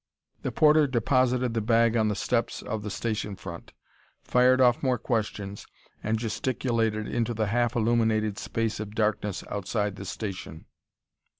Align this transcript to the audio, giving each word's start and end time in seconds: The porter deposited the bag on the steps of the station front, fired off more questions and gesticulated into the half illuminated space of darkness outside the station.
The 0.41 0.51
porter 0.51 0.87
deposited 0.87 1.53
the 1.53 1.61
bag 1.61 1.95
on 1.95 2.07
the 2.07 2.15
steps 2.15 2.63
of 2.63 2.81
the 2.81 2.89
station 2.89 3.35
front, 3.35 3.71
fired 4.23 4.59
off 4.59 4.81
more 4.81 4.97
questions 4.97 5.67
and 6.01 6.17
gesticulated 6.17 7.07
into 7.07 7.35
the 7.35 7.45
half 7.45 7.75
illuminated 7.75 8.39
space 8.39 8.79
of 8.79 8.95
darkness 8.95 9.43
outside 9.51 9.97
the 9.97 10.05
station. 10.05 10.65